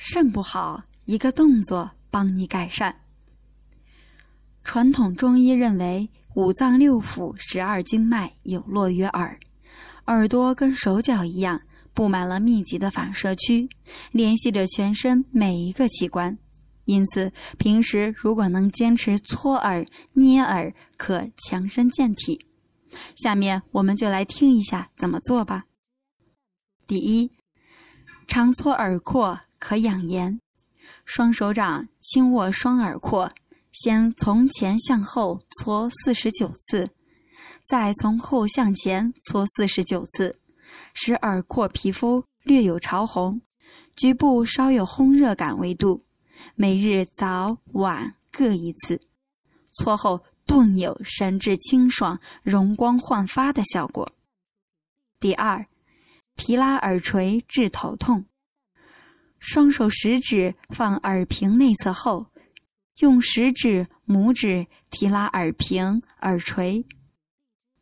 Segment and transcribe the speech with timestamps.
[0.00, 3.00] 肾不好，一个动作帮你改善。
[4.62, 9.40] 传统中医认为，五脏六腑、十二经脉有络于耳，
[10.06, 13.68] 耳朵跟手脚一样，布满了密集的反射区，
[14.12, 16.38] 联系着全身每一个器官。
[16.84, 22.46] 因此，平时如果能坚持搓耳、捏耳，可强身健体。
[23.16, 25.64] 下面我们就来听一下怎么做吧。
[26.86, 27.32] 第一，
[28.28, 30.40] 常搓耳廓可养颜。
[31.04, 33.32] 双手掌轻握双耳廓，
[33.72, 36.90] 先从前向后搓四十九次，
[37.64, 40.40] 再从后向前搓四十九次，
[40.94, 43.40] 使耳廓皮肤略有潮红，
[43.96, 46.04] 局部稍有烘热感为度。
[46.54, 49.00] 每日早晚各一次，
[49.74, 54.10] 搓后顿有神志清爽、容光焕发的效果。
[55.20, 55.66] 第二，
[56.36, 58.24] 提拉耳垂治头痛。
[59.38, 62.26] 双手食指放耳屏内侧后，
[62.98, 66.84] 用食指、拇指提拉耳屏、耳垂，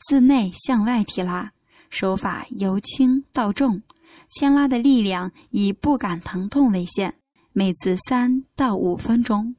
[0.00, 1.52] 自内向外提拉，
[1.90, 3.82] 手法由轻到重，
[4.28, 7.14] 牵拉的力量以不感疼痛为限。
[7.52, 9.56] 每次三到五分钟，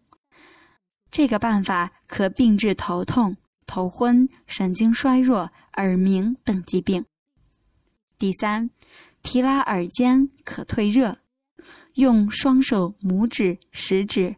[1.12, 3.36] 这个办法可并治头痛、
[3.66, 7.06] 头昏、神经衰弱、耳鸣等疾病。
[8.18, 8.70] 第三，
[9.22, 11.18] 提拉耳尖可退热，
[11.96, 14.36] 用双手拇指、食指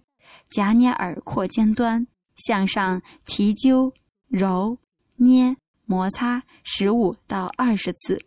[0.49, 3.93] 夹捏耳廓尖端，向上提揪、
[4.27, 4.77] 揉、
[5.15, 8.23] 捏、摩擦十五到二十次，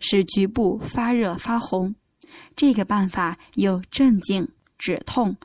[0.00, 1.94] 使局部发热发红。
[2.56, 4.48] 这个办法有镇静。
[4.78, 5.36] 止痛、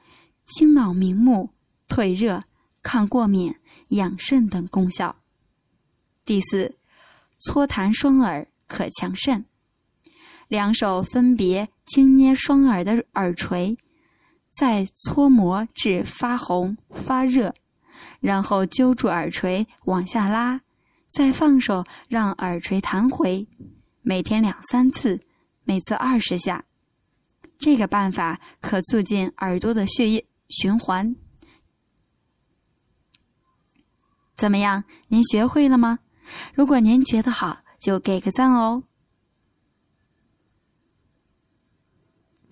[0.48, 1.52] 清脑明目、
[1.88, 2.42] 退热、
[2.82, 3.54] 抗过敏、
[3.90, 5.18] 养肾等功效。
[6.26, 6.76] 第四，
[7.38, 9.46] 搓弹双耳可强肾。
[10.48, 13.78] 两手分别轻捏双耳的耳垂，
[14.52, 17.54] 再搓磨至发红发热，
[18.20, 20.62] 然后揪住耳垂往下拉，
[21.10, 23.48] 再放手让耳垂弹回。
[24.02, 25.22] 每天两三次，
[25.64, 26.64] 每次二十下。
[27.58, 31.16] 这个办法可促进耳朵的血液循环。
[34.38, 34.84] 怎么样？
[35.08, 36.00] 您学会了吗？
[36.54, 38.84] 如果您觉得好，就给个赞哦。